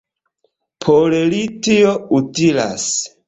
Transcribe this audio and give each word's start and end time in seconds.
Por 0.85 1.13
li 1.33 1.43
tio 1.67 1.93
utilas! 2.21 2.89